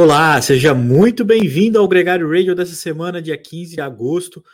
[0.00, 4.44] Olá, seja muito bem-vindo ao Gregário Radio dessa semana, dia 15 de agosto.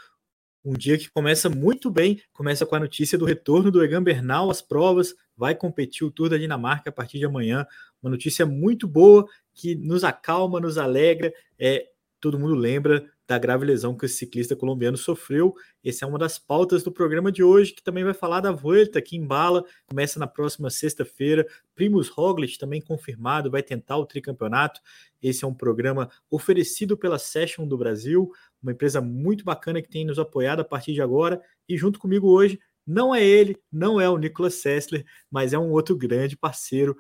[0.65, 4.49] Um dia que começa muito bem, começa com a notícia do retorno do Egan Bernal
[4.49, 7.67] às provas, vai competir o Tour da Dinamarca a partir de amanhã.
[8.03, 11.31] Uma notícia muito boa que nos acalma, nos alegra.
[11.59, 15.55] É, todo mundo lembra da grave lesão que o ciclista colombiano sofreu.
[15.85, 19.01] Essa é uma das pautas do programa de hoje, que também vai falar da Volta,
[19.01, 21.47] que embala, começa na próxima sexta-feira.
[21.75, 24.81] Primus Roglic também confirmado, vai tentar o tricampeonato.
[25.23, 28.31] Esse é um programa oferecido pela Session do Brasil,
[28.63, 31.41] uma empresa muito bacana que tem nos apoiado a partir de agora.
[31.67, 35.71] E junto comigo hoje, não é ele, não é o Nicolas Sessler, mas é um
[35.71, 36.95] outro grande parceiro,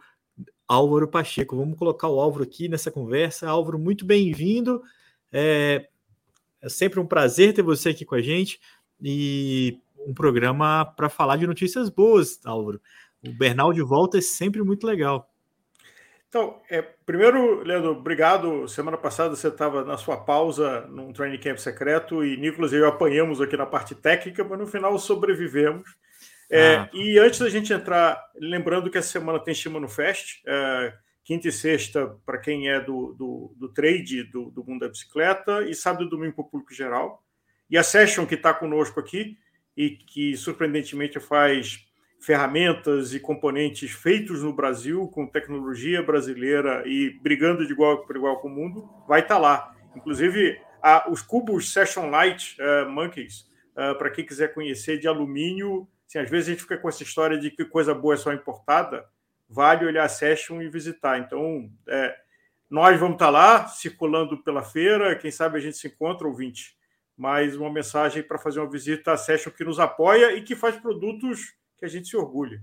[0.66, 1.56] Álvaro Pacheco.
[1.56, 3.48] Vamos colocar o Álvaro aqui nessa conversa.
[3.48, 4.82] Álvaro, muito bem-vindo.
[5.30, 5.86] É,
[6.64, 8.58] é sempre um prazer ter você aqui com a gente
[9.00, 12.80] e um programa para falar de notícias boas, Álvaro.
[13.26, 15.30] O Bernal de volta é sempre muito legal.
[16.28, 18.66] Então, é, primeiro, Leandro, obrigado.
[18.66, 22.88] Semana passada você estava na sua pausa num training camp secreto e Nicolas e eu
[22.88, 25.88] apanhamos aqui na parte técnica, mas no final sobrevivemos.
[26.50, 26.90] É, ah.
[26.92, 31.52] E antes da gente entrar, lembrando que essa semana tem Shimano Fest, é, quinta e
[31.52, 36.04] sexta para quem é do, do, do trade do, do, mundo da bicicleta e sábado
[36.04, 37.24] e domingo para o público geral.
[37.68, 39.38] E a Session, que está conosco aqui
[39.74, 41.86] e que surpreendentemente faz
[42.20, 48.40] ferramentas e componentes feitos no Brasil, com tecnologia brasileira e brigando de igual para igual
[48.40, 49.74] com o mundo, vai estar tá lá.
[49.96, 55.88] Inclusive, a, os cubos Session Light uh, Monkeys, uh, para quem quiser conhecer, de alumínio.
[56.06, 58.32] Assim, às vezes a gente fica com essa história de que coisa boa é só
[58.32, 59.04] importada
[59.48, 61.18] vale olhar a session e visitar.
[61.18, 62.14] Então, é,
[62.70, 66.76] nós vamos estar lá circulando pela feira, quem sabe a gente se encontra, ouvinte.
[67.16, 70.76] Mais uma mensagem para fazer uma visita à session que nos apoia e que faz
[70.76, 72.60] produtos que a gente se orgulha.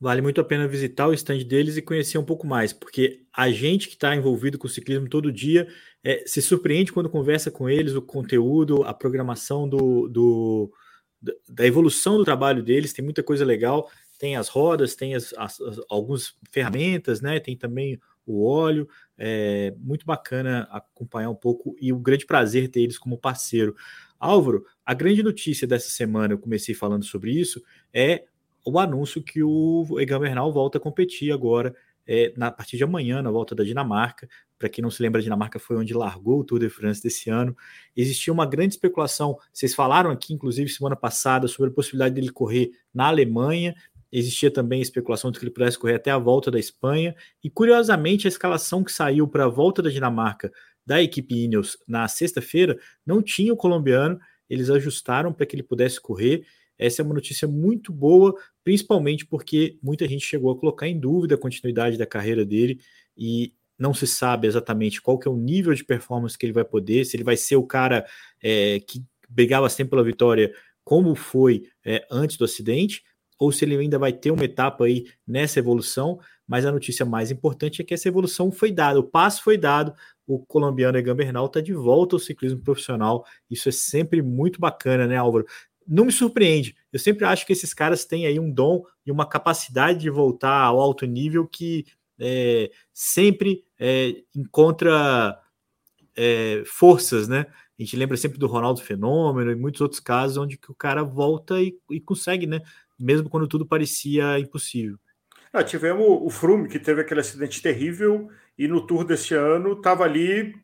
[0.00, 3.50] Vale muito a pena visitar o stand deles e conhecer um pouco mais, porque a
[3.50, 5.68] gente que está envolvido com o ciclismo todo dia
[6.02, 10.72] é, se surpreende quando conversa com eles, o conteúdo, a programação do, do,
[11.48, 13.88] da evolução do trabalho deles, tem muita coisa legal
[14.22, 17.40] tem as rodas, tem as, as, as algumas ferramentas, né?
[17.40, 18.88] Tem também o óleo.
[19.18, 23.74] É muito bacana acompanhar um pouco e o grande prazer ter eles como parceiro.
[24.20, 27.60] Álvaro, a grande notícia dessa semana, eu comecei falando sobre isso,
[27.92, 28.22] é
[28.64, 31.74] o anúncio que o Egan Bernal volta a competir agora
[32.06, 34.28] é, na a partir de amanhã, na volta da Dinamarca.
[34.56, 37.28] Para quem não se lembra, a Dinamarca foi onde largou o Tour de France desse
[37.28, 37.56] ano.
[37.96, 42.70] Existia uma grande especulação, vocês falaram aqui, inclusive, semana passada, sobre a possibilidade dele correr
[42.94, 43.74] na Alemanha.
[44.12, 47.14] Existia também especulação de que ele pudesse correr até a volta da Espanha.
[47.42, 50.52] E curiosamente, a escalação que saiu para a volta da Dinamarca
[50.84, 54.20] da equipe Ineos na sexta-feira não tinha o colombiano.
[54.50, 56.44] Eles ajustaram para que ele pudesse correr.
[56.78, 61.34] Essa é uma notícia muito boa, principalmente porque muita gente chegou a colocar em dúvida
[61.36, 62.80] a continuidade da carreira dele
[63.16, 66.64] e não se sabe exatamente qual que é o nível de performance que ele vai
[66.64, 68.06] poder, se ele vai ser o cara
[68.42, 70.52] é, que brigava sempre pela vitória,
[70.84, 73.02] como foi é, antes do acidente,
[73.42, 77.28] ou se ele ainda vai ter uma etapa aí nessa evolução, mas a notícia mais
[77.32, 79.92] importante é que essa evolução foi dada, o passo foi dado,
[80.24, 85.08] o colombiano Egan Bernal está de volta ao ciclismo profissional, isso é sempre muito bacana,
[85.08, 85.44] né, Álvaro?
[85.84, 89.28] Não me surpreende, eu sempre acho que esses caras têm aí um dom e uma
[89.28, 91.84] capacidade de voltar ao alto nível que
[92.20, 95.36] é, sempre é, encontra
[96.16, 97.46] é, forças, né?
[97.78, 101.02] A gente lembra sempre do Ronaldo Fenômeno e muitos outros casos onde que o cara
[101.02, 102.60] volta e, e consegue, né?
[103.02, 104.96] Mesmo quando tudo parecia impossível.
[105.52, 110.04] Ah, tivemos o Froome, que teve aquele acidente terrível, e no Tour desse ano estava
[110.04, 110.54] ali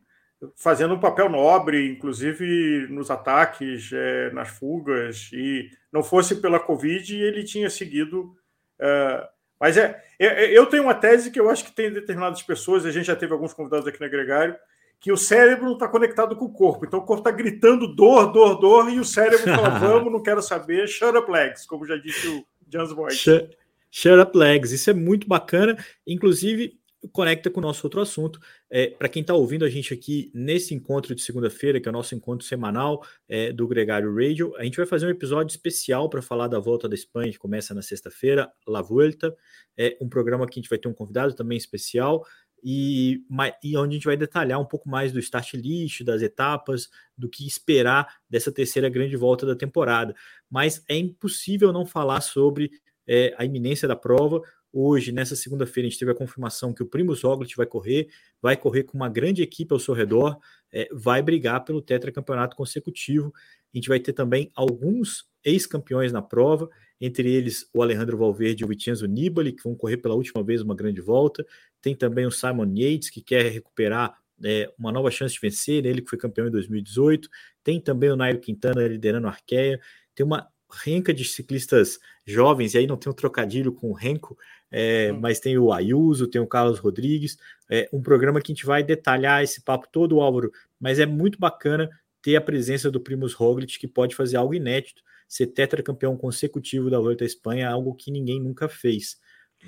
[0.56, 7.16] fazendo um papel nobre, inclusive nos ataques, é, nas fugas, e não fosse pela Covid,
[7.21, 8.34] ele tinha seguido.
[8.80, 9.28] É,
[9.60, 12.91] mas é, é, eu tenho uma tese que eu acho que tem determinadas pessoas, a
[12.91, 14.57] gente já teve alguns convidados aqui no Gregário,
[15.00, 16.84] que o cérebro não está conectado com o corpo.
[16.84, 20.42] Então o corpo está gritando dor, dor, dor, e o cérebro fala: vamos, não quero
[20.42, 23.15] saber, shut up legs, como já disse o Jans Boyd.
[23.15, 23.56] Shut,
[23.91, 25.77] shut up legs, isso é muito bacana.
[26.06, 26.78] Inclusive,
[27.12, 28.41] conecta com o nosso outro assunto.
[28.68, 31.92] É, Para quem está ouvindo a gente aqui nesse encontro de segunda-feira, que é o
[31.92, 36.21] nosso encontro semanal é, do Gregário Radio, a gente vai fazer um episódio especial para
[36.21, 39.34] falar da volta da Espanha, que começa na sexta-feira, La Vuelta.
[39.77, 42.24] É um programa que a gente vai ter um convidado também especial
[42.63, 43.22] e,
[43.63, 47.28] e onde a gente vai detalhar um pouco mais do start list, das etapas, do
[47.28, 50.15] que esperar dessa terceira grande volta da temporada.
[50.51, 52.71] Mas é impossível não falar sobre
[53.07, 54.43] é, a iminência da prova.
[54.71, 58.09] Hoje, nessa segunda-feira, a gente teve a confirmação que o Primus Roglic vai correr,
[58.41, 60.39] vai correr com uma grande equipe ao seu redor,
[60.71, 63.33] é, vai brigar pelo tetracampeonato consecutivo.
[63.74, 66.68] A gente vai ter também alguns ex-campeões na prova,
[67.00, 70.62] entre eles o Alejandro Valverde e o Vincenzo Nibali, que vão correr pela última vez
[70.62, 71.47] uma grande volta.
[71.80, 76.03] Tem também o Simon Yates, que quer recuperar é, uma nova chance de vencer, ele
[76.03, 77.28] que foi campeão em 2018.
[77.62, 79.80] Tem também o Nairo Quintana liderando a Arqueia.
[80.14, 80.48] Tem uma
[80.84, 84.36] renca de ciclistas jovens, e aí não tem um trocadilho com o Renko,
[84.71, 85.21] é, hum.
[85.21, 87.38] mas tem o Ayuso, tem o Carlos Rodrigues,
[87.71, 91.38] é um programa que a gente vai detalhar esse papo todo, Álvaro, mas é muito
[91.38, 91.88] bacana
[92.22, 96.98] ter a presença do Primus Roglic, que pode fazer algo inédito, ser tetracampeão consecutivo da
[96.98, 99.18] Volta à Espanha, algo que ninguém nunca fez.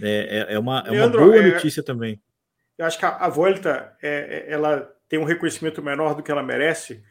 [0.00, 2.20] É, é, é uma, é uma boa é, notícia também.
[2.78, 6.30] Eu acho que a, a Volta é, é, ela tem um reconhecimento menor do que
[6.30, 7.02] ela merece,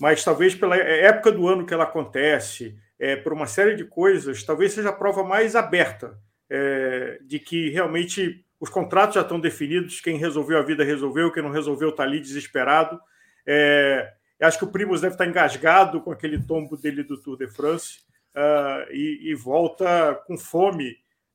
[0.00, 4.42] mas talvez pela época do ano que ela acontece, é, por uma série de coisas,
[4.42, 6.18] talvez seja a prova mais aberta
[6.50, 11.42] é, de que realmente os contratos já estão definidos, quem resolveu a vida resolveu, quem
[11.42, 13.00] não resolveu está ali desesperado.
[13.46, 17.48] É, acho que o Primos deve estar engasgado com aquele tombo dele do Tour de
[17.48, 18.00] France
[18.34, 20.90] uh, e, e, volta com fome.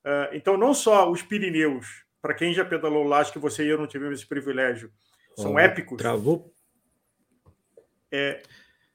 [0.05, 3.69] Uh, então, não só os Pirineus, para quem já pedalou lá, acho que você e
[3.69, 4.91] eu não tivemos esse privilégio,
[5.35, 5.97] são oh, épicos.
[5.97, 6.53] Travou.
[8.11, 8.41] É,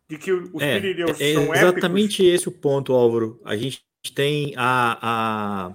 [0.08, 2.40] de que os é, Pirineus é, são exatamente épicos.
[2.40, 3.40] esse o ponto, Álvaro.
[3.44, 3.84] A gente
[4.14, 5.74] tem a, a,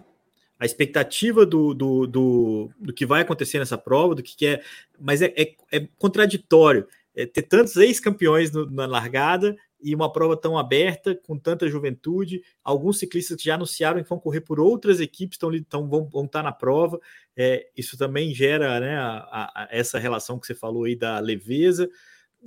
[0.59, 4.63] a expectativa do, do, do, do, que vai acontecer nessa prova, do que, que é,
[4.99, 10.57] mas é, é, é contraditório é, ter tantos ex-campeões na largada e uma prova tão
[10.57, 12.41] aberta, com tanta juventude.
[12.63, 16.25] Alguns ciclistas que já anunciaram que vão correr por outras equipes, estão, estão vão, vão
[16.25, 16.99] estar na prova.
[17.35, 21.89] É, isso também gera né, a, a, essa relação que você falou aí da leveza.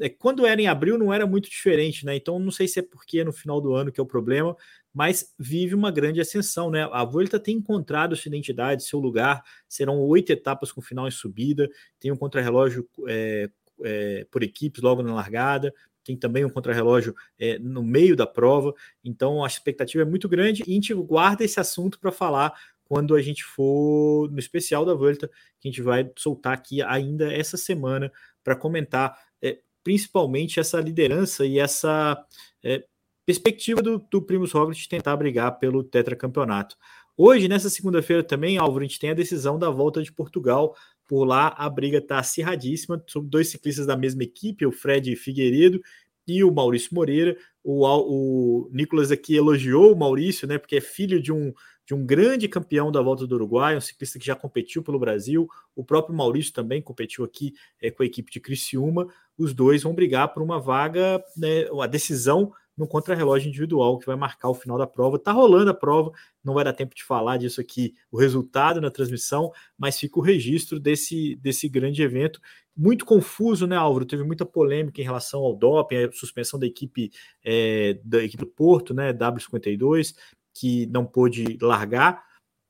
[0.00, 2.16] É, quando era em abril, não era muito diferente, né?
[2.16, 4.56] Então, não sei se é porque é no final do ano que é o problema,
[4.92, 6.88] mas vive uma grande ascensão, né?
[6.92, 9.42] A Volta tem encontrado sua identidade, seu lugar.
[9.68, 11.68] Serão oito etapas com final em subida.
[11.98, 13.50] Tem um contrarrelógio é,
[13.84, 15.72] é, por equipes logo na largada
[16.04, 18.74] tem também um contrarrelógio é, no meio da prova,
[19.04, 22.52] então a expectativa é muito grande e a gente guarda esse assunto para falar
[22.84, 25.28] quando a gente for no especial da Volta,
[25.60, 28.12] que a gente vai soltar aqui ainda essa semana
[28.44, 32.22] para comentar é, principalmente essa liderança e essa
[32.62, 32.84] é,
[33.24, 36.76] perspectiva do, do Primus Roglic tentar brigar pelo tetracampeonato.
[37.16, 40.74] Hoje, nessa segunda-feira também, Álvaro, a gente tem a decisão da volta de Portugal.
[41.12, 43.04] Por lá, a briga está acirradíssima.
[43.06, 45.78] São dois ciclistas da mesma equipe, o Fred Figueiredo
[46.26, 47.36] e o Maurício Moreira.
[47.62, 50.56] O, o Nicolas aqui elogiou o Maurício, né?
[50.56, 51.52] Porque é filho de um,
[51.84, 55.46] de um grande campeão da volta do Uruguai, um ciclista que já competiu pelo Brasil.
[55.76, 59.06] O próprio Maurício também competiu aqui é, com a equipe de Criciúma.
[59.36, 64.16] Os dois vão brigar por uma vaga, né, uma decisão no contrarrelógio individual que vai
[64.16, 65.18] marcar o final da prova.
[65.18, 66.10] Tá rolando a prova,
[66.42, 70.22] não vai dar tempo de falar disso aqui, o resultado na transmissão, mas fica o
[70.22, 72.40] registro desse, desse grande evento.
[72.76, 74.06] Muito confuso, né, Álvaro?
[74.06, 77.10] Teve muita polêmica em relação ao doping, a suspensão da equipe
[77.44, 80.14] é, da equipe do Porto, né, W52,
[80.54, 82.24] que não pôde largar.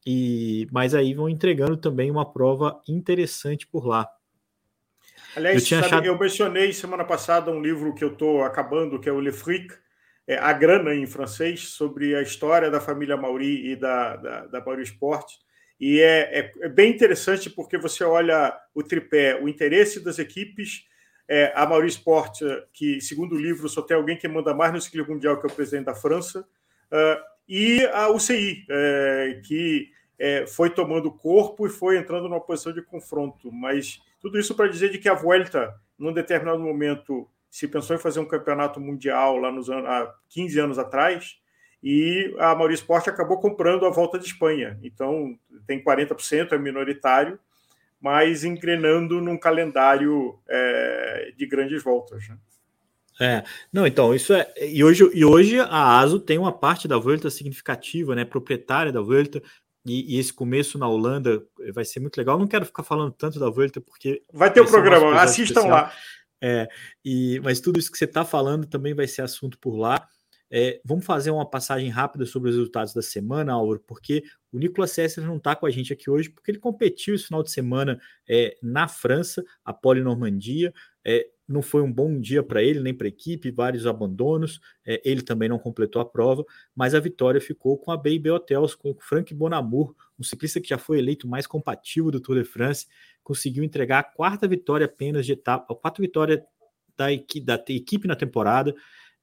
[0.05, 4.09] E, mas aí vão entregando também uma prova interessante por lá.
[5.37, 6.07] Aliás, eu, sabe, achado...
[6.07, 9.73] eu mencionei semana passada um livro que eu estou acabando, que é o Le Fric,
[10.27, 14.65] é, A Grana em francês, sobre a história da família Mauri e da, da, da
[14.65, 15.27] Mauri Sport.
[15.81, 20.85] E é, é, é, bem interessante porque você olha o tripé, o interesse das equipes,
[21.29, 22.41] é, a Mauri Sport,
[22.73, 25.51] que, segundo o livro, só tem alguém que manda mais no ciclismo mundial, que é
[25.51, 31.71] o presidente da França, uh, e a UCI, é, que é, foi tomando corpo e
[31.71, 33.51] foi entrando numa posição de confronto.
[33.51, 37.99] Mas tudo isso para dizer de que a Vuelta, num determinado momento, se pensou em
[37.99, 41.37] fazer um campeonato mundial lá nos anos, há 15 anos atrás,
[41.85, 44.81] e a Mauri Sport acabou comprando a volta de Espanha.
[44.83, 47.39] Então, tem 40%, é minoritário,
[48.01, 52.27] mas engrenando num calendário é, de grandes voltas.
[52.27, 52.39] Né?
[53.21, 54.51] É, não, então, isso é.
[54.59, 58.25] E hoje, e hoje a ASO tem uma parte da Volta significativa, né?
[58.25, 59.43] Proprietária da Volta,
[59.85, 61.45] e, e, esse começo na Holanda
[61.75, 62.39] vai ser muito legal.
[62.39, 64.23] Não quero ficar falando tanto da Volta, porque.
[64.33, 65.69] Vai ter o um programa, assistam especial.
[65.69, 65.93] lá.
[66.43, 66.69] É,
[67.05, 70.09] e, mas tudo isso que você está falando também vai ser assunto por lá.
[70.55, 74.23] É, vamos fazer uma passagem rápida sobre os resultados da semana, Álvaro, porque
[74.53, 77.43] o Nicolas Sessler não está com a gente aqui hoje, porque ele competiu esse final
[77.43, 80.75] de semana é, na França, a Polinormandia.
[81.05, 84.61] É, não foi um bom dia para ele, nem para a equipe, vários abandonos.
[84.87, 86.45] É, ele também não completou a prova,
[86.75, 90.69] mas a vitória ficou com a Baby Hotels, com o Frank Bonamour, um ciclista que
[90.69, 92.87] já foi eleito mais compatível do Tour de France
[93.23, 96.45] conseguiu entregar a quarta vitória apenas de etapa, a quarta vitória
[96.97, 98.75] da, equi, da equipe na temporada.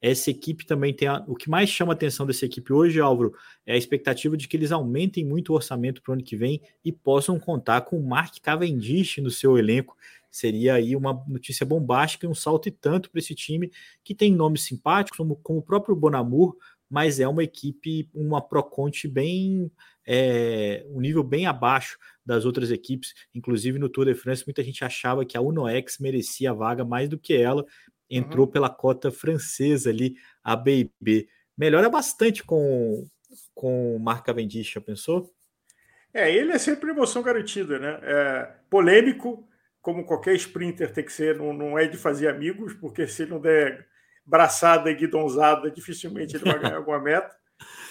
[0.01, 3.33] Essa equipe também tem a, o que mais chama a atenção dessa equipe hoje, Álvaro,
[3.65, 6.61] é a expectativa de que eles aumentem muito o orçamento para o ano que vem
[6.85, 9.97] e possam contar com o Mark Cavendish no seu elenco.
[10.31, 13.71] Seria aí uma notícia bombástica e um salto e tanto para esse time
[14.03, 16.55] que tem nomes simpáticos, como, como o próprio Bonamur,
[16.89, 19.71] mas é uma equipe, uma Proconte bem,
[20.05, 24.83] é, um nível bem abaixo das outras equipes, inclusive no Tour de France, muita gente
[24.83, 27.65] achava que a UNOX merecia a vaga mais do que ela,
[28.09, 28.51] entrou uhum.
[28.51, 31.27] pela cota francesa ali, a BIB.
[31.57, 33.05] Melhora bastante com,
[33.53, 35.31] com Mark Cavendish, já pensou?
[36.13, 37.99] É, ele é sempre emoção garantida, né?
[38.01, 39.47] É, polêmico,
[39.81, 43.39] como qualquer sprinter tem que ser, não, não é de fazer amigos, porque se não
[43.39, 43.87] der
[44.25, 47.35] braçada e guidonzada, dificilmente ele vai ganhar alguma meta.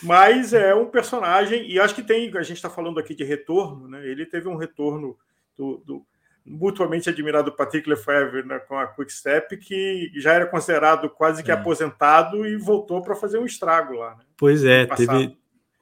[0.02, 3.88] Mas é um personagem, e acho que tem, a gente está falando aqui de retorno,
[3.88, 4.06] né?
[4.06, 5.18] Ele teve um retorno
[5.56, 6.06] do, do
[6.46, 11.50] mutuamente admirado Patrick Lefebvre né, com a Quick Step, que já era considerado quase que
[11.50, 11.54] é.
[11.54, 14.16] aposentado e voltou para fazer um estrago lá.
[14.16, 14.24] Né?
[14.36, 15.36] Pois é, teve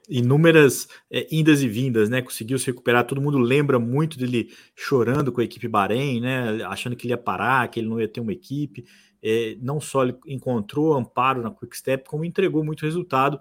[0.08, 2.22] inúmeras é, indas e vindas, né?
[2.22, 3.06] Conseguiu se recuperar.
[3.06, 6.64] Todo mundo lembra muito dele chorando com a equipe Bahrein, né?
[6.64, 8.84] Achando que ele ia parar, que ele não ia ter uma equipe.
[9.22, 13.40] É, não só ele encontrou amparo na Quick Step, como entregou muito resultado.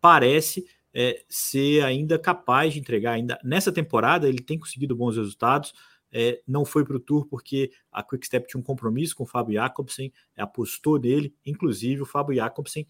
[0.00, 0.64] Parece
[0.94, 3.12] é, ser ainda capaz de entregar.
[3.12, 5.74] Ainda nessa temporada ele tem conseguido bons resultados.
[6.12, 9.26] É, não foi para o Tour porque a Quick Step tinha um compromisso com o
[9.26, 12.84] Fábio Jacobsen, apostou nele, inclusive o Fábio Jacobsen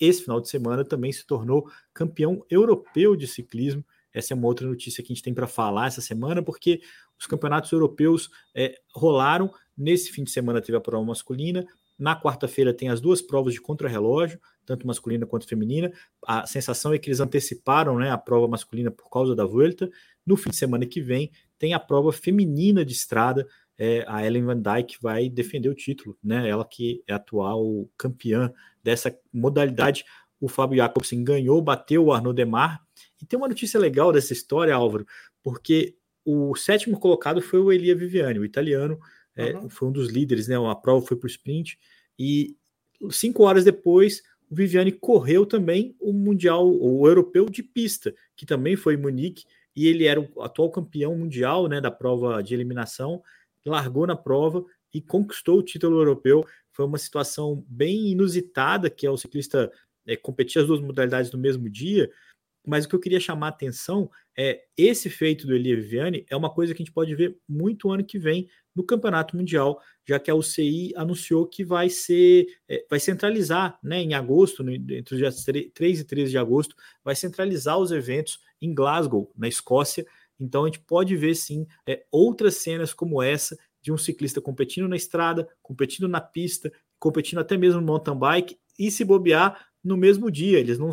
[0.00, 3.84] esse final de semana também se tornou campeão europeu de ciclismo.
[4.12, 6.80] Essa é uma outra notícia que a gente tem para falar essa semana, porque
[7.18, 9.52] os campeonatos europeus é, rolaram.
[9.76, 11.66] Nesse fim de semana teve a prova masculina.
[11.98, 15.92] Na quarta-feira tem as duas provas de contrarrelógio, tanto masculina quanto feminina.
[16.24, 19.90] A sensação é que eles anteciparam né, a prova masculina por causa da Vuelta.
[20.24, 23.46] No fim de semana que vem tem a prova feminina de estrada.
[23.76, 26.48] É, a Ellen Van Dyke vai defender o título, né?
[26.48, 28.52] Ela que é atual campeã
[28.88, 30.04] dessa modalidade.
[30.40, 32.80] O Fábio Jacobsen ganhou, bateu o Arnaud Demar.
[33.20, 35.06] E tem uma notícia legal dessa história, Álvaro,
[35.42, 38.98] porque o sétimo colocado foi o Elia Viviani, o italiano,
[39.36, 39.68] é, uhum.
[39.68, 40.56] foi um dos líderes, né?
[40.56, 41.78] A prova foi para o sprint.
[42.18, 42.56] E
[43.10, 48.74] cinco horas depois, o Viviani correu também o Mundial, o Europeu de pista, que também
[48.74, 49.44] foi em Munique,
[49.76, 53.22] e ele era o atual campeão mundial né, da prova de eliminação,
[53.64, 56.44] largou na prova e conquistou o título europeu.
[56.78, 59.68] Foi uma situação bem inusitada, que é o ciclista
[60.06, 62.08] é, competir as duas modalidades no mesmo dia,
[62.64, 66.36] mas o que eu queria chamar a atenção é esse feito do Elia Viviani é
[66.36, 70.20] uma coisa que a gente pode ver muito ano que vem no Campeonato Mundial, já
[70.20, 75.14] que a UCI anunciou que vai ser é, vai centralizar né, em agosto, no, entre
[75.14, 75.44] os dias
[75.74, 80.06] 3 e 13 de agosto, vai centralizar os eventos em Glasgow, na Escócia.
[80.38, 84.88] Então a gente pode ver sim é, outras cenas como essa de um ciclista competindo
[84.88, 89.96] na estrada, competindo na pista, competindo até mesmo no mountain bike e se bobear no
[89.96, 90.58] mesmo dia.
[90.58, 90.90] Eles não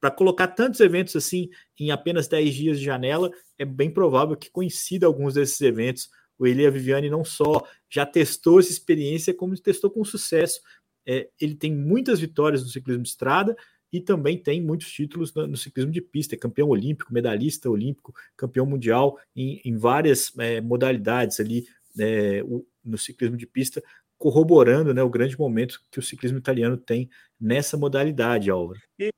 [0.00, 4.50] para colocar tantos eventos assim em apenas 10 dias de janela, é bem provável que
[4.50, 6.08] coincida alguns desses eventos.
[6.38, 10.60] O Elia Viviani não só já testou essa experiência, como testou com sucesso.
[11.06, 13.56] É, ele tem muitas vitórias no ciclismo de estrada
[13.92, 18.12] e também tem muitos títulos no, no ciclismo de pista, é campeão olímpico, medalhista olímpico,
[18.36, 21.66] campeão mundial em, em várias é, modalidades ali
[21.98, 23.82] é, o, no ciclismo de pista,
[24.18, 27.08] corroborando né, o grande momento que o ciclismo italiano tem
[27.40, 28.80] nessa modalidade, Álvaro.
[28.98, 29.10] E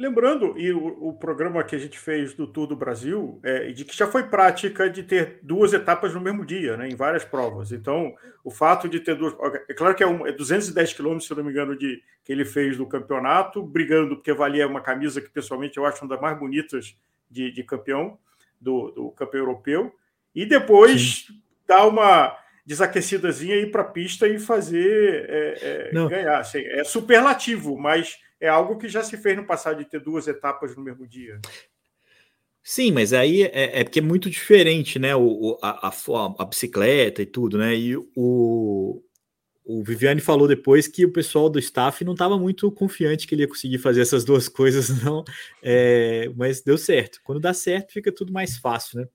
[0.00, 3.84] lembrando, e o, o, programa que a gente fez do Tour do Brasil, é, de
[3.84, 7.70] que já foi prática de ter duas etapas no mesmo dia, né, em várias provas.
[7.70, 9.34] Então, o fato de ter duas.
[9.68, 12.46] É claro que é, um, é 210 quilômetros, se não me engano, de, que ele
[12.46, 16.38] fez do campeonato, brigando, porque valia uma camisa que pessoalmente eu acho uma das mais
[16.38, 16.96] bonitas
[17.30, 18.18] de, de campeão,
[18.58, 19.94] do, do campeão europeu.
[20.34, 21.40] E depois Sim.
[21.70, 22.36] Dar uma
[22.66, 26.40] desaquecidazinha ir para a pista e fazer é, é, ganhar.
[26.40, 30.26] Assim, é superlativo, mas é algo que já se fez no passado de ter duas
[30.26, 31.40] etapas no mesmo dia.
[32.60, 35.14] Sim, mas aí é, é porque é muito diferente, né?
[35.14, 35.92] O, a, a,
[36.38, 37.74] a, bicicleta e tudo, né?
[37.74, 39.00] E o,
[39.64, 43.42] o Viviane falou depois que o pessoal do staff não estava muito confiante que ele
[43.42, 45.22] ia conseguir fazer essas duas coisas, não.
[45.62, 47.20] É, mas deu certo.
[47.22, 49.08] Quando dá certo, fica tudo mais fácil, né?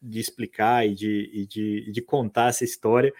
[0.00, 3.12] De explicar e de, e de, de contar essa história.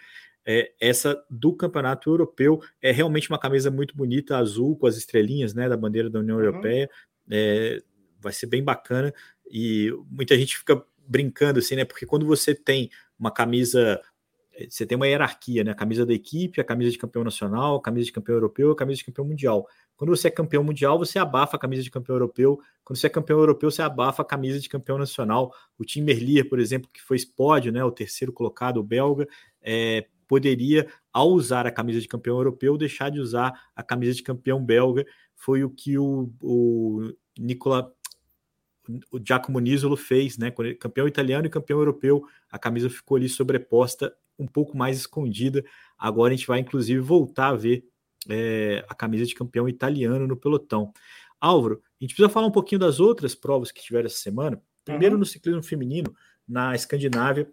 [0.45, 5.53] É, essa do Campeonato Europeu é realmente uma camisa muito bonita, azul, com as estrelinhas
[5.53, 6.43] né, da bandeira da União uhum.
[6.43, 6.89] Europeia.
[7.29, 7.81] É,
[8.19, 9.13] vai ser bem bacana
[9.49, 11.85] e muita gente fica brincando assim, né?
[11.85, 14.01] Porque quando você tem uma camisa
[14.69, 15.71] você tem uma hierarquia, né?
[15.71, 18.75] A camisa da equipe, a camisa de campeão nacional, a camisa de campeão europeu, a
[18.75, 19.67] camisa de campeão mundial.
[20.01, 22.59] Quando você é campeão mundial, você abafa a camisa de campeão europeu.
[22.83, 25.53] Quando você é campeão europeu, você abafa a camisa de campeão nacional.
[25.77, 27.83] O Tim Merlier, por exemplo, que foi pódio, né?
[27.83, 29.27] O terceiro colocado, o belga,
[29.61, 34.23] é, poderia, ao usar a camisa de campeão europeu, deixar de usar a camisa de
[34.23, 35.05] campeão belga.
[35.35, 37.93] Foi o que o, o Nicola
[39.11, 40.51] o Giacomo Nisolo fez, né?
[40.79, 45.63] Campeão italiano e campeão europeu, a camisa ficou ali sobreposta um pouco mais escondida.
[45.95, 47.85] Agora a gente vai, inclusive, voltar a ver
[48.29, 50.93] é, a camisa de campeão italiano no pelotão.
[51.39, 54.61] Álvaro, a gente precisa falar um pouquinho das outras provas que tiveram essa semana.
[54.85, 55.19] Primeiro, uhum.
[55.19, 56.13] no ciclismo feminino,
[56.47, 57.51] na Escandinávia,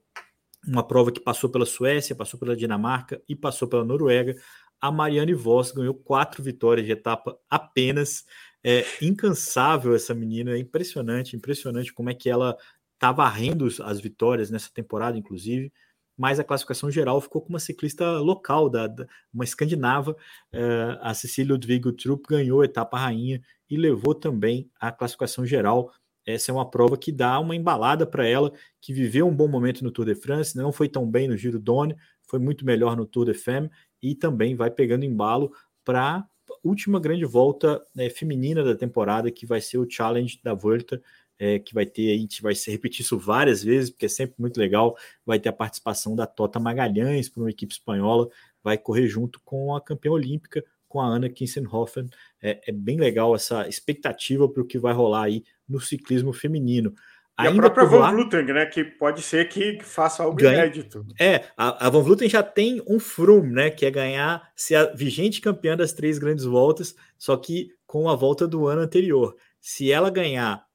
[0.67, 4.37] uma prova que passou pela Suécia, passou pela Dinamarca e passou pela Noruega.
[4.81, 8.25] A Mariane Voss ganhou quatro vitórias de etapa apenas.
[8.63, 12.57] É incansável essa menina, é impressionante, impressionante como é que ela
[12.95, 15.73] está varrendo as vitórias nessa temporada, inclusive.
[16.19, 21.15] Mas a classificação geral ficou com uma ciclista local, da, da uma escandinava, uh, a
[21.15, 25.93] Cecília Ludwig Trupp ganhou a etapa rainha e levou também a classificação geral.
[26.27, 29.85] Essa é uma prova que dá uma embalada para ela, que viveu um bom momento
[29.85, 31.95] no Tour de France, não foi tão bem no Giro Done,
[32.25, 33.71] foi muito melhor no Tour de Femme
[34.03, 35.53] e também vai pegando embalo
[35.85, 36.27] para
[36.63, 41.01] última grande volta né, feminina da temporada, que vai ser o Challenge da Volta,
[41.38, 44.35] é, que vai ter, a gente vai se repetir isso várias vezes, porque é sempre
[44.38, 44.97] muito legal.
[45.25, 48.28] Vai ter a participação da Tota Magalhães para uma equipe espanhola,
[48.62, 52.09] vai correr junto com a campeã olímpica, com a Ana Kinsenhofen.
[52.42, 56.95] É, é bem legal essa expectativa para o que vai rolar aí no ciclismo feminino.
[57.40, 58.66] E Ainda a própria Van lá, Vluten, né?
[58.66, 61.07] Que pode ser que faça algo ganha, inédito.
[61.21, 63.71] É, a, a Van Vluten já tem um Froome, né?
[63.71, 68.16] Que é ganhar, ser a vigente campeã das três grandes voltas, só que com a
[68.16, 69.37] volta do ano anterior.
[69.61, 70.68] Se ela ganhar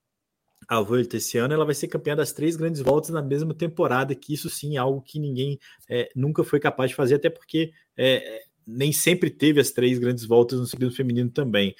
[0.67, 4.15] a Volta esse ano, ela vai ser campeã das três grandes voltas na mesma temporada,
[4.15, 7.71] que isso sim é algo que ninguém é, nunca foi capaz de fazer, até porque
[7.97, 11.75] é, nem sempre teve as três grandes voltas no ciclismo feminino também.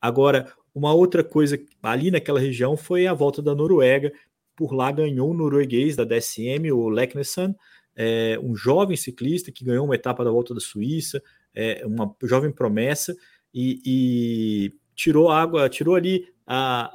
[0.00, 4.12] Agora, uma outra coisa ali naquela região foi a volta da Noruega.
[4.56, 7.54] Por lá ganhou o norueguês da DSM, o Leknesson,
[7.96, 11.22] é, um jovem ciclista que ganhou uma etapa da volta da Suíça,
[11.54, 13.14] é, uma jovem promessa,
[13.52, 16.92] e, e tirou água, tirou ali a,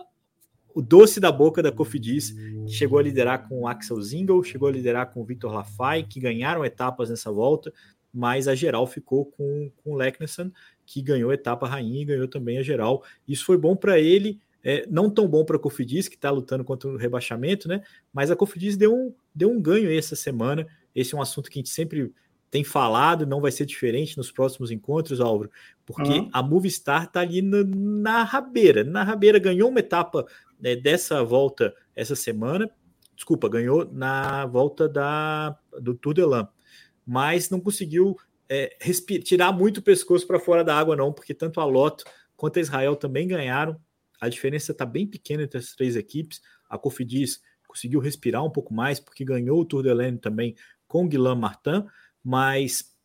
[0.79, 2.31] o doce da boca da Cofidis,
[2.65, 6.03] que chegou a liderar com o Axel Zingel, chegou a liderar com o Victor Lafay,
[6.03, 7.73] que ganharam etapas nessa volta,
[8.13, 10.49] mas a geral ficou com, com o Leknesson,
[10.85, 13.03] que ganhou a etapa rainha e ganhou também a geral.
[13.27, 16.63] Isso foi bom para ele, é, não tão bom para a Cofidis, que está lutando
[16.63, 17.83] contra o rebaixamento, né?
[18.13, 20.65] Mas a Cofidis deu um, deu um ganho essa semana.
[20.95, 22.13] Esse é um assunto que a gente sempre
[22.49, 25.51] tem falado, não vai ser diferente nos próximos encontros, Álvaro,
[25.85, 26.29] porque uhum.
[26.33, 28.83] a Movistar está ali na, na, rabeira.
[28.83, 30.25] Na rabeira ganhou uma etapa
[30.59, 32.69] né, dessa volta essa semana,
[33.15, 36.47] desculpa, ganhou na volta da, do Tour de Lam,
[37.05, 38.17] mas não conseguiu
[38.47, 38.75] é,
[39.23, 42.03] tirar muito o pescoço para fora da água, não, porque tanto a Loto
[42.35, 43.79] quanto a Israel também ganharam.
[44.19, 46.41] A diferença está bem pequena entre as três equipes.
[46.69, 50.55] A Cofidis conseguiu respirar um pouco mais, porque ganhou o Tour de Lene também
[50.87, 51.85] com Guilherme Martin,
[52.23, 52.95] mas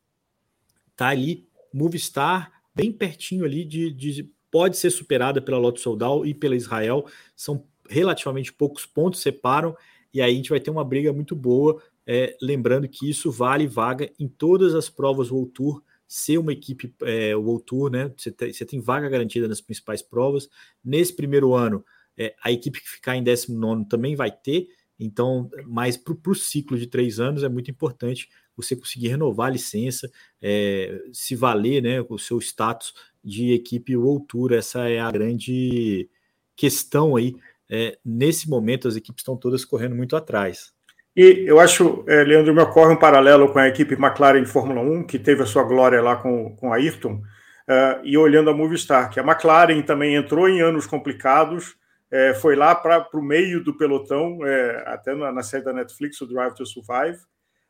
[0.96, 6.32] tá ali, Movistar, bem pertinho ali de, de pode ser superada pela Loto Soldal e
[6.32, 7.06] pela Israel.
[7.34, 9.76] São relativamente poucos pontos separam,
[10.12, 13.66] e aí a gente vai ter uma briga muito boa é, lembrando que isso vale
[13.66, 18.12] vaga em todas as provas World Tour, ser uma equipe é, World Tour, né?
[18.16, 20.48] Você tem, você tem vaga garantida nas principais provas.
[20.84, 21.84] Nesse primeiro ano,
[22.16, 24.68] é, a equipe que ficar em 19 também vai ter,
[25.00, 29.52] então, mas para o ciclo de três anos é muito importante você conseguir renovar a
[29.52, 30.08] licença,
[30.40, 34.54] é, se valer né, o seu status de equipe World.
[34.54, 36.08] Essa é a grande
[36.56, 37.34] questão aí.
[37.70, 40.72] É, nesse momento, as equipes estão todas correndo muito atrás.
[41.16, 44.80] E eu acho, é, Leandro, me ocorre um paralelo com a equipe McLaren de Fórmula
[44.80, 48.54] 1, que teve a sua glória lá com, com a Ayrton, uh, e olhando a
[48.54, 51.76] Movistar, que a McLaren também entrou em anos complicados,
[52.10, 56.20] é, foi lá para o meio do pelotão, é, até na, na, série da Netflix,
[56.20, 57.18] o Drive to Survive.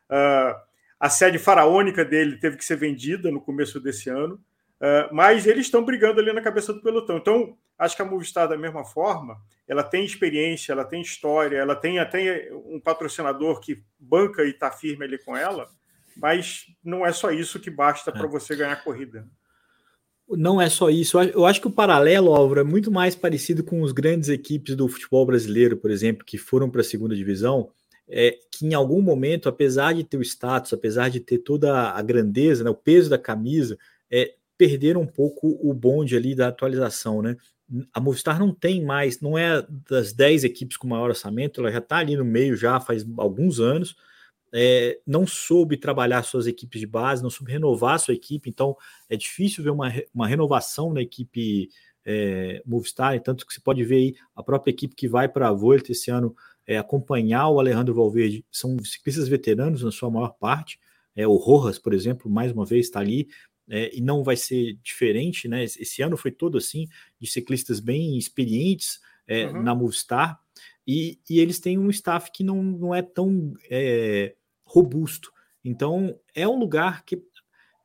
[0.09, 0.53] Uh,
[0.99, 4.39] a sede faraônica dele teve que ser vendida no começo desse ano,
[4.81, 7.17] uh, mas eles estão brigando ali na cabeça do pelotão.
[7.17, 11.75] Então, acho que a Movistar, da mesma forma, ela tem experiência, ela tem história, ela
[11.75, 15.67] tem até um patrocinador que banca e está firme ali com ela,
[16.15, 18.29] mas não é só isso que basta para é.
[18.29, 19.27] você ganhar a corrida.
[20.27, 21.19] Não é só isso.
[21.21, 24.87] Eu acho que o paralelo, Álvaro, é muito mais parecido com os grandes equipes do
[24.87, 27.69] futebol brasileiro, por exemplo, que foram para a segunda divisão,
[28.07, 32.01] é, que em algum momento, apesar de ter o status, apesar de ter toda a
[32.01, 33.77] grandeza, né, o peso da camisa,
[34.09, 37.35] é, perderam um pouco o bonde ali da atualização, né?
[37.93, 41.79] a Movistar não tem mais, não é das 10 equipes com maior orçamento, ela já
[41.79, 43.95] está ali no meio já faz alguns anos,
[44.53, 48.77] é, não soube trabalhar suas equipes de base, não soube renovar sua equipe, então
[49.09, 51.69] é difícil ver uma, uma renovação na equipe
[52.05, 55.53] é, Movistar, tanto que você pode ver aí a própria equipe que vai para a
[55.53, 56.35] Volta esse ano
[56.67, 60.79] é, acompanhar o Alejandro Valverde, são ciclistas veteranos na sua maior parte,
[61.15, 63.27] é, o Rojas, por exemplo, mais uma vez está ali,
[63.69, 65.63] é, e não vai ser diferente, né?
[65.63, 66.87] Esse ano foi todo assim,
[67.19, 69.63] de ciclistas bem experientes é, uhum.
[69.63, 70.39] na Movistar,
[70.87, 75.31] e, e, eles têm um staff que não, não é tão é, robusto.
[75.63, 77.23] Então, é um lugar que,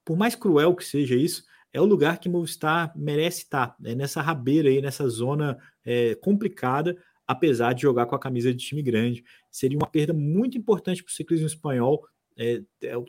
[0.05, 4.21] por mais cruel que seja isso, é o lugar que Movistar merece estar, é nessa
[4.21, 9.25] rabeira aí, nessa zona é, complicada, apesar de jogar com a camisa de time grande.
[9.51, 12.05] Seria uma perda muito importante para o ciclismo espanhol.
[12.37, 12.61] É,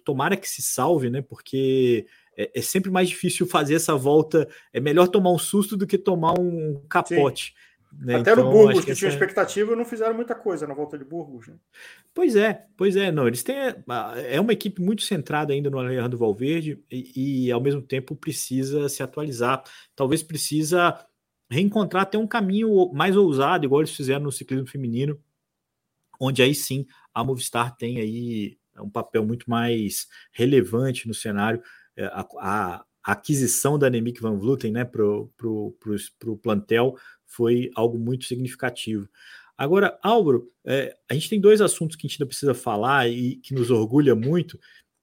[0.05, 1.21] tomara que se salve, né?
[1.21, 2.05] Porque
[2.41, 4.47] é, é, sempre mais difícil fazer essa volta.
[4.73, 7.54] É melhor tomar um susto do que tomar um capote.
[7.93, 8.15] Né?
[8.15, 9.17] Até então, no Burgos, que, que tinha essa...
[9.17, 11.47] expectativa, não fizeram muita coisa na volta de Burgos.
[11.47, 11.56] Né?
[12.13, 13.12] Pois é, pois é.
[13.12, 13.56] Não, eles têm.
[14.30, 18.88] É uma equipe muito centrada ainda no Alejandro Valverde e, e, ao mesmo tempo, precisa
[18.88, 19.63] se atualizar.
[19.95, 20.97] Talvez precisa
[21.49, 25.19] reencontrar até um caminho mais ousado, igual eles fizeram no ciclismo feminino,
[26.17, 31.62] onde aí sim a Movistar tem aí um papel muito mais relevante no cenário.
[31.95, 38.25] É, a, a, aquisição da Nemic Van Vluten né, para o plantel foi algo muito
[38.25, 39.10] significativo.
[39.58, 43.36] Agora, Álvaro, é, a gente tem dois assuntos que a gente ainda precisa falar e
[43.38, 44.60] que nos orgulha muito,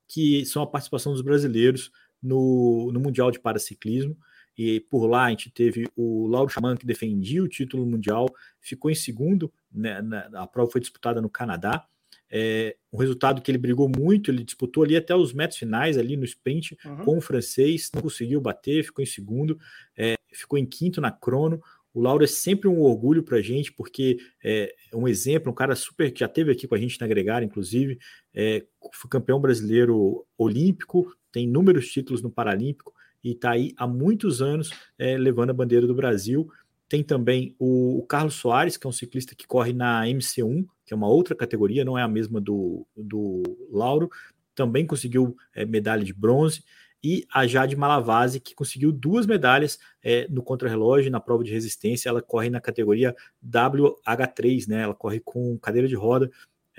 [0.07, 1.91] que são a participação dos brasileiros
[2.23, 4.17] no, no Mundial de Paraciclismo.
[4.57, 8.27] E por lá a gente teve o Lauro Chaman, que defendia o título mundial,
[8.61, 11.87] ficou em segundo, né, na, a prova foi disputada no Canadá.
[12.31, 16.17] É, um resultado que ele brigou muito, ele disputou ali até os metros finais, ali
[16.17, 17.05] no sprint, uhum.
[17.05, 19.59] com o francês, não conseguiu bater, ficou em segundo,
[19.97, 21.61] é, ficou em quinto na crono.
[21.95, 25.75] O Lauro é sempre um orgulho para a gente, porque é um exemplo, um cara
[25.75, 27.99] super que já teve aqui com a gente na Gregário, inclusive,
[28.35, 34.41] é, foi campeão brasileiro olímpico, tem inúmeros títulos no Paralímpico e está aí há muitos
[34.41, 36.49] anos é, levando a bandeira do Brasil.
[36.89, 40.95] Tem também o, o, Carlos Soares, que é um ciclista que corre na MC1, que
[40.95, 44.09] é uma outra categoria, não é a mesma do, do Lauro,
[44.55, 46.65] também conseguiu é, medalha de bronze
[47.03, 52.09] e a Jade Malavase, que conseguiu duas medalhas é, no contrarrelógio, na prova de resistência.
[52.09, 53.15] Ela corre na categoria
[53.47, 54.83] WH3, né?
[54.83, 56.31] Ela corre com cadeira de roda.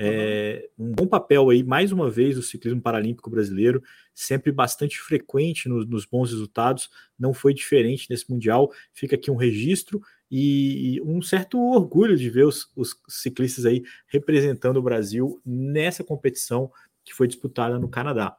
[0.02, 3.84] É, um bom papel aí, mais uma vez, o ciclismo paralímpico brasileiro,
[4.16, 8.72] sempre bastante frequente no, nos bons resultados, não foi diferente nesse Mundial.
[8.94, 14.78] Fica aqui um registro e um certo orgulho de ver os, os ciclistas aí representando
[14.78, 16.72] o Brasil nessa competição
[17.04, 18.38] que foi disputada no Canadá.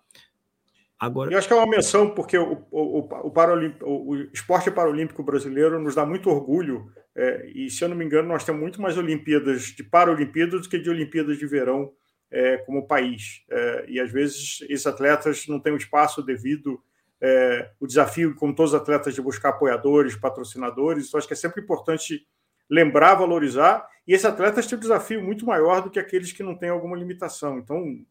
[1.01, 1.33] Agora...
[1.33, 5.95] Eu acho que é uma menção, porque o, o, o, o esporte paralímpico brasileiro nos
[5.95, 9.63] dá muito orgulho, é, e se eu não me engano, nós temos muito mais Olimpíadas
[9.63, 11.91] de Paralimpíadas do que de Olimpíadas de Verão
[12.31, 13.43] é, como país.
[13.51, 16.79] É, e às vezes esses atletas não têm o espaço devido,
[17.19, 21.09] é, o desafio, como todos os atletas, de buscar apoiadores, patrocinadores.
[21.09, 22.27] Então, acho que é sempre importante
[22.69, 26.55] lembrar, valorizar, e esses atletas têm um desafio muito maior do que aqueles que não
[26.55, 27.59] têm alguma limitação.
[27.59, 28.05] Então,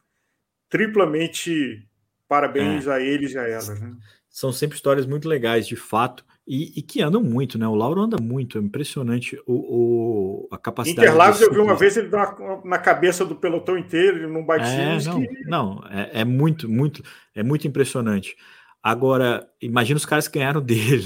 [0.68, 1.88] triplamente
[2.30, 2.94] Parabéns é.
[2.94, 3.80] a eles e a elas.
[3.82, 3.96] Né?
[4.30, 7.68] São sempre histórias muito legais, de fato, e, e, que andam muito, né?
[7.68, 11.08] O Lauro anda muito, é impressionante o, o a capacidade.
[11.08, 15.00] Interlagos, eu vi uma vez ele dá na cabeça do pelotão inteiro, num bate é,
[15.04, 15.44] não, que...
[15.46, 17.04] não é, é, muito, muito,
[17.36, 18.36] é muito impressionante.
[18.82, 21.04] Agora, imagina os caras que ganharam dele.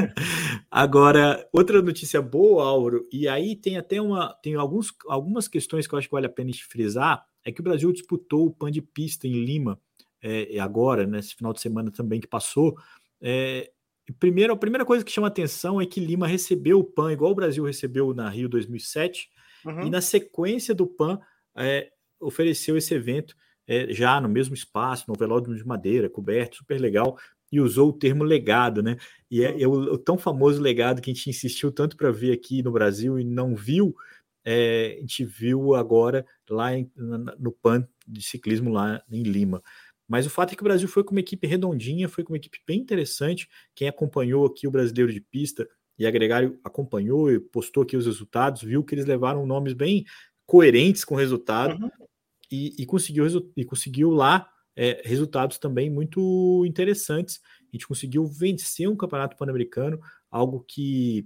[0.70, 5.94] Agora, outra notícia boa, Auro, e aí tem até uma, tem alguns, algumas questões que
[5.94, 8.82] eu acho que vale a pena frisar, é que o Brasil disputou o PAN de
[8.82, 9.78] pista em Lima
[10.22, 12.76] é, agora, nesse final de semana também que passou,
[13.20, 13.70] é,
[14.18, 17.34] primeiro, a primeira coisa que chama atenção é que Lima recebeu o PAN, igual o
[17.34, 19.30] Brasil recebeu na Rio 2007,
[19.64, 19.86] uhum.
[19.86, 21.20] e na sequência do PAN
[21.56, 23.34] é, ofereceu esse evento
[23.66, 27.16] é, já no mesmo espaço, no velódromo de madeira, coberto, super legal,
[27.52, 28.96] e usou o termo legado, né?
[29.30, 32.32] E é, é o, o, tão famoso legado que a gente insistiu tanto para ver
[32.32, 33.94] aqui no Brasil e não viu,
[34.44, 36.90] é, a gente viu agora lá em,
[37.38, 39.62] no PAN de ciclismo lá em Lima.
[40.10, 42.36] Mas o fato é que o Brasil foi com uma equipe redondinha, foi com uma
[42.36, 43.48] equipe bem interessante.
[43.76, 48.06] Quem acompanhou aqui o brasileiro de pista e a Gregário acompanhou e postou aqui os
[48.06, 50.04] resultados, viu que eles levaram nomes bem
[50.44, 51.90] coerentes com o resultado uhum.
[52.50, 53.24] e, e, conseguiu,
[53.56, 57.40] e conseguiu lá é, resultados também muito interessantes.
[57.60, 61.24] A gente conseguiu vencer um campeonato pan-americano, algo que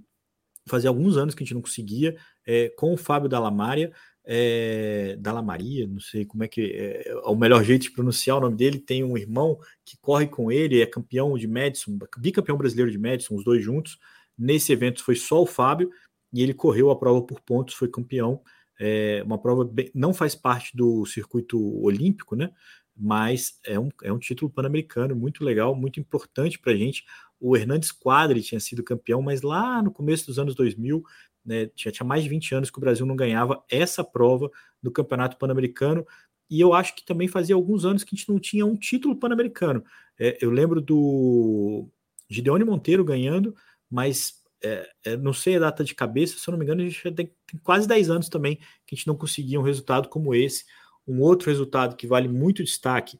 [0.67, 3.91] fazia alguns anos que a gente não conseguia, é, com o Fábio Dallamaria
[4.25, 8.37] é, Dalla Maria, não sei como é que é, é, o melhor jeito de pronunciar
[8.37, 8.79] o nome dele.
[8.79, 13.35] Tem um irmão que corre com ele, é campeão de Madison, bicampeão brasileiro de Madison,
[13.35, 13.97] os dois juntos.
[14.37, 15.89] Nesse evento foi só o Fábio
[16.33, 18.41] e ele correu a prova por pontos, foi campeão.
[18.79, 22.51] É uma prova bem, não faz parte do circuito olímpico, né?
[22.97, 27.03] Mas é um, é um título pan-americano muito legal, muito importante para a gente.
[27.39, 31.03] O Hernandes Quadri tinha sido campeão, mas lá no começo dos anos 2000
[31.45, 34.49] né, já tinha mais de 20 anos que o Brasil não ganhava essa prova
[34.81, 36.05] do Campeonato Pan-Americano,
[36.49, 39.15] e eu acho que também fazia alguns anos que a gente não tinha um título
[39.15, 39.83] pan-americano.
[40.19, 41.87] É, eu lembro do
[42.29, 43.55] Gideone Monteiro ganhando,
[43.89, 46.85] mas é, é, não sei a data de cabeça, se eu não me engano, a
[46.85, 50.07] gente já tem, tem, quase 10 anos também que a gente não conseguia um resultado
[50.09, 50.65] como esse.
[51.07, 53.19] Um outro resultado que vale muito destaque,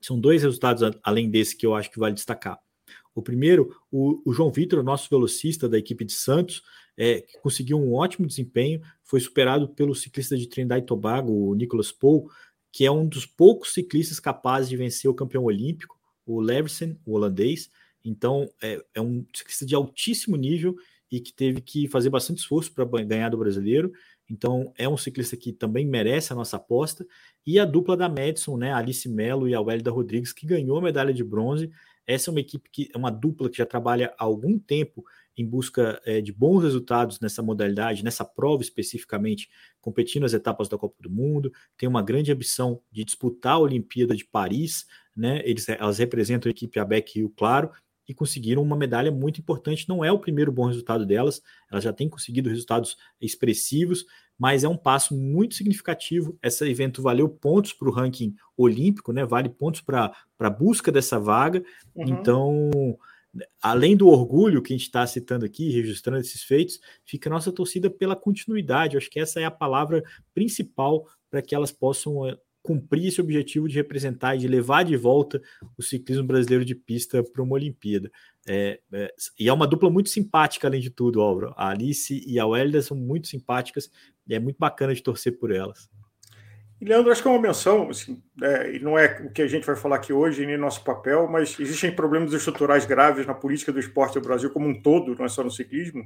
[0.00, 2.63] são dois resultados além desse que eu acho que vale destacar.
[3.14, 6.62] O primeiro, o, o João Vitor, nosso velocista da equipe de Santos,
[6.96, 11.54] é, que conseguiu um ótimo desempenho, foi superado pelo ciclista de Trindade e Tobago, o
[11.54, 12.28] Nicolas Paul,
[12.72, 15.96] que é um dos poucos ciclistas capazes de vencer o campeão olímpico,
[16.26, 17.70] o Leversen, o holandês.
[18.04, 20.74] Então, é, é um ciclista de altíssimo nível
[21.10, 23.92] e que teve que fazer bastante esforço para ganhar do brasileiro.
[24.28, 27.06] Então, é um ciclista que também merece a nossa aposta.
[27.46, 30.82] E a dupla da Madison, né, Alice Melo e a Wélida Rodrigues, que ganhou a
[30.82, 31.70] medalha de bronze.
[32.06, 35.04] Essa é uma equipe que é uma dupla que já trabalha há algum tempo
[35.36, 39.48] em busca é, de bons resultados nessa modalidade, nessa prova especificamente,
[39.80, 44.14] competindo as etapas da Copa do Mundo, tem uma grande ambição de disputar a Olimpíada
[44.14, 44.86] de Paris,
[45.16, 45.42] né?
[45.44, 47.70] Eles, elas representam a equipe ABEC Rio Claro,
[48.08, 49.88] e conseguiram uma medalha muito importante.
[49.88, 51.40] Não é o primeiro bom resultado delas,
[51.70, 54.04] elas já têm conseguido resultados expressivos,
[54.38, 56.36] mas é um passo muito significativo.
[56.42, 59.24] Esse evento valeu pontos para o ranking olímpico, né?
[59.24, 61.64] Vale pontos para a busca dessa vaga.
[61.94, 62.04] Uhum.
[62.08, 62.70] Então,
[63.62, 67.52] além do orgulho que a gente está citando aqui, registrando esses feitos, fica a nossa
[67.52, 68.94] torcida pela continuidade.
[68.94, 70.02] Eu acho que essa é a palavra
[70.34, 74.96] principal para que elas possam eh, cumprir esse objetivo de representar e de levar de
[74.96, 75.42] volta
[75.76, 78.10] o ciclismo brasileiro de pista para uma Olimpíada.
[78.46, 81.52] É, é, e é uma dupla muito simpática, além de tudo, Álvaro.
[81.56, 83.90] A Alice e a Welda são muito simpáticas
[84.30, 85.88] é muito bacana de torcer por elas.
[86.80, 89.76] Leandro, acho que é uma menção, assim, é, não é o que a gente vai
[89.76, 94.14] falar aqui hoje, nem nosso papel, mas existem problemas estruturais graves na política do esporte
[94.14, 96.04] do Brasil como um todo, não é só no ciclismo,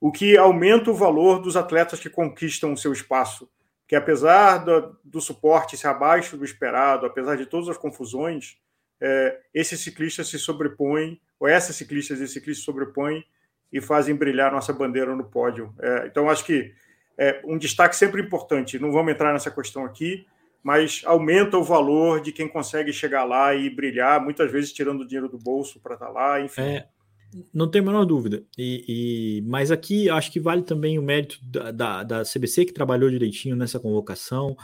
[0.00, 3.48] o que aumenta o valor dos atletas que conquistam o seu espaço
[3.90, 8.56] que apesar do, do, suporte ser abaixo do esperado, apesar de todas as confusões,
[9.00, 13.24] é, esses ciclistas se sobrepõem, ou essas ciclistas e ciclistas se sobrepõem
[13.72, 15.74] e fazem brilhar nossa bandeira no pódio.
[15.80, 16.72] É, então, acho que
[17.18, 18.78] é um destaque sempre importante.
[18.78, 20.26] Não vamos entrar nessa questão aqui,
[20.62, 25.28] mas aumenta o valor de quem consegue chegar lá e brilhar, muitas vezes tirando dinheiro
[25.28, 26.60] do bolso para estar tá lá, enfim.
[26.60, 26.86] É,
[27.52, 28.42] não tem a menor dúvida.
[28.58, 32.72] E, e, mas aqui acho que vale também o mérito da, da, da CBC, que
[32.72, 34.56] trabalhou direitinho nessa convocação.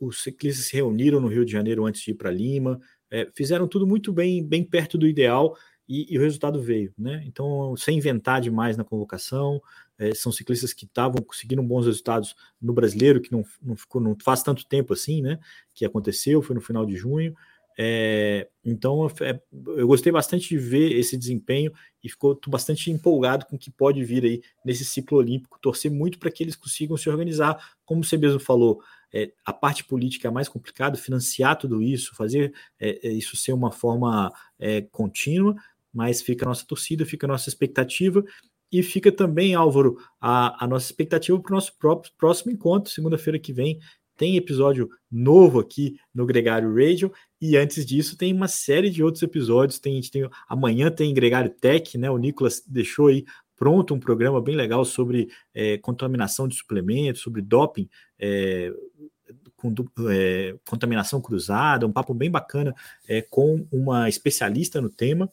[0.00, 2.80] Os ciclistas se reuniram no Rio de Janeiro antes de ir para Lima,
[3.10, 5.56] é, fizeram tudo muito bem, bem perto do ideal
[5.88, 6.92] e, e, o resultado veio.
[6.98, 7.22] Né?
[7.26, 9.60] Então, sem inventar demais na convocação,
[9.98, 14.16] é, são ciclistas que estavam conseguindo bons resultados no brasileiro, que não, não, ficou, não
[14.22, 15.38] faz tanto tempo assim, né?
[15.74, 17.34] Que aconteceu, foi no final de junho.
[17.80, 19.40] É, então é,
[19.76, 24.02] eu gostei bastante de ver esse desempenho e ficou bastante empolgado com o que pode
[24.02, 25.58] vir aí nesse ciclo olímpico.
[25.60, 28.80] Torcer muito para que eles consigam se organizar, como você mesmo falou.
[29.12, 33.52] É, a parte política é mais complicada, financiar tudo isso, fazer é, é, isso ser
[33.52, 35.56] uma forma é, contínua,
[35.92, 38.24] mas fica a nossa torcida, fica a nossa expectativa
[38.70, 43.38] e fica também, Álvaro, a, a nossa expectativa para o nosso próprio, próximo encontro, segunda-feira
[43.38, 43.78] que vem,
[44.18, 49.22] tem episódio novo aqui no Gregário Radio e antes disso tem uma série de outros
[49.22, 49.78] episódios.
[49.78, 52.10] Tem, tem amanhã tem Gregário Tech, né?
[52.10, 53.24] O Nicolas deixou aí
[53.56, 57.88] pronto um programa bem legal sobre é, contaminação de suplementos, sobre doping.
[58.18, 58.72] É,
[59.56, 59.74] com,
[60.10, 62.74] é, contaminação cruzada, um papo bem bacana
[63.06, 65.30] é, com uma especialista no tema.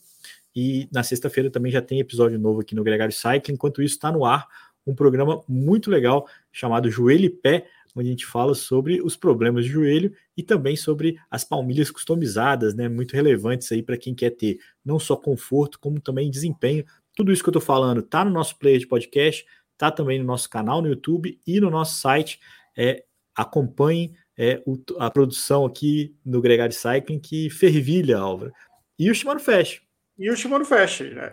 [0.55, 3.55] E na sexta-feira também já tem episódio novo aqui no Gregário Cycling.
[3.55, 4.47] Enquanto isso, está no ar
[4.87, 9.65] um programa muito legal chamado Joelho e Pé, onde a gente fala sobre os problemas
[9.65, 12.89] de joelho e também sobre as palmilhas customizadas, né?
[12.89, 16.85] Muito relevantes aí para quem quer ter não só conforto, como também desempenho.
[17.15, 20.25] Tudo isso que eu estou falando está no nosso player de podcast, está também no
[20.25, 22.39] nosso canal no YouTube e no nosso site.
[22.77, 28.51] É, acompanhem é, o, a produção aqui no Gregário Cycling, que fervilha, Álvaro.
[28.99, 29.84] E o Shimano Fest.
[30.17, 31.01] E o Shimano Fest.
[31.01, 31.31] Né?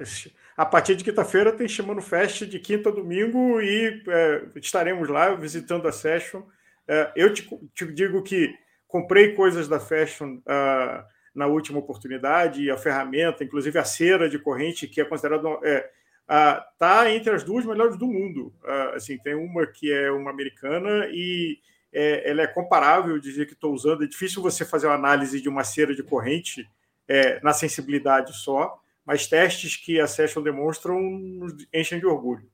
[0.56, 5.34] A partir de quinta-feira tem Shimano Fest de quinta a domingo e é, estaremos lá
[5.34, 6.42] visitando a Session.
[6.86, 8.54] É, eu te, te, digo que
[8.88, 14.86] comprei coisas da Fashion uh, na última oportunidade, a ferramenta, inclusive a cera de corrente,
[14.86, 15.48] que é considerada.
[15.64, 15.88] É,
[16.72, 18.52] está entre as duas melhores do mundo.
[18.62, 21.58] Uh, assim, tem uma que é uma americana e
[21.92, 24.04] é, ela é comparável, dizer que estou usando.
[24.04, 26.68] É difícil você fazer uma análise de uma cera de corrente
[27.08, 32.48] é, na sensibilidade só mas testes que a Session demonstram nos enchem de orgulho.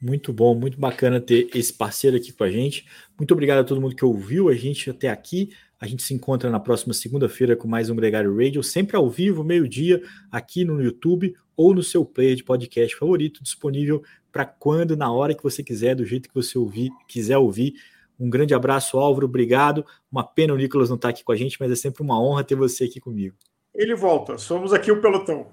[0.00, 2.86] Muito bom, muito bacana ter esse parceiro aqui com a gente.
[3.16, 5.50] Muito obrigado a todo mundo que ouviu a gente até aqui.
[5.80, 9.42] A gente se encontra na próxima segunda-feira com mais um Gregário Radio, sempre ao vivo,
[9.42, 15.10] meio-dia, aqui no YouTube ou no seu player de podcast favorito, disponível para quando, na
[15.10, 17.74] hora que você quiser, do jeito que você ouvir, quiser ouvir.
[18.20, 19.84] Um grande abraço, Álvaro, obrigado.
[20.10, 22.22] Uma pena o Nicolas não estar tá aqui com a gente, mas é sempre uma
[22.22, 23.34] honra ter você aqui comigo.
[23.76, 25.52] Ele volta, somos aqui o pelotão.